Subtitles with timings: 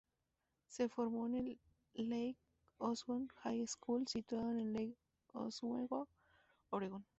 [0.65, 1.59] Se formó en el
[1.93, 2.35] "Lake
[2.79, 4.97] Oswego High School", situado en Lake
[5.33, 6.07] Oswego,
[6.71, 7.05] Oregon.